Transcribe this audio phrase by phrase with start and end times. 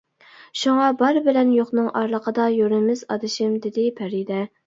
[0.61, 4.43] شۇڭا بار بىلەن يوقنىڭ ئارىلىقىدا يۈرىمىز ئادىشىم-دېدى پەرىدە.